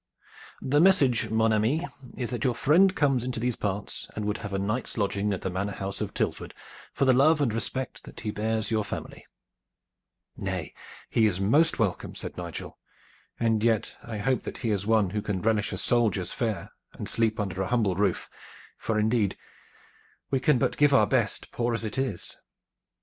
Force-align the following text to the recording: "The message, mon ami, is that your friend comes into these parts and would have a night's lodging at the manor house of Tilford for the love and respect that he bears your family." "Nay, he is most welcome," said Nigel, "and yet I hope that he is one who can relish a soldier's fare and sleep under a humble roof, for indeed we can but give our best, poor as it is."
"The 0.63 0.81
message, 0.81 1.29
mon 1.29 1.53
ami, 1.53 1.85
is 2.17 2.31
that 2.31 2.43
your 2.43 2.55
friend 2.55 2.95
comes 2.95 3.23
into 3.23 3.39
these 3.39 3.55
parts 3.55 4.09
and 4.15 4.25
would 4.25 4.37
have 4.39 4.51
a 4.51 4.57
night's 4.57 4.97
lodging 4.97 5.31
at 5.31 5.41
the 5.41 5.49
manor 5.51 5.73
house 5.73 6.01
of 6.01 6.11
Tilford 6.15 6.55
for 6.91 7.05
the 7.05 7.13
love 7.13 7.39
and 7.39 7.53
respect 7.53 8.03
that 8.05 8.21
he 8.21 8.31
bears 8.31 8.71
your 8.71 8.83
family." 8.83 9.23
"Nay, 10.35 10.73
he 11.11 11.27
is 11.27 11.39
most 11.39 11.77
welcome," 11.77 12.15
said 12.15 12.35
Nigel, 12.35 12.79
"and 13.39 13.63
yet 13.63 13.95
I 14.01 14.17
hope 14.17 14.41
that 14.41 14.57
he 14.57 14.71
is 14.71 14.87
one 14.87 15.11
who 15.11 15.21
can 15.21 15.39
relish 15.39 15.71
a 15.71 15.77
soldier's 15.77 16.33
fare 16.33 16.71
and 16.93 17.07
sleep 17.07 17.39
under 17.39 17.61
a 17.61 17.67
humble 17.67 17.93
roof, 17.93 18.27
for 18.79 18.97
indeed 18.97 19.37
we 20.31 20.39
can 20.39 20.57
but 20.57 20.77
give 20.77 20.95
our 20.95 21.05
best, 21.05 21.51
poor 21.51 21.75
as 21.75 21.85
it 21.85 21.99
is." 21.99 22.37